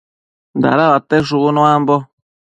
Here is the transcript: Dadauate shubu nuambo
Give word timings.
Dadauate 0.61 1.15
shubu 1.27 1.49
nuambo 1.55 1.95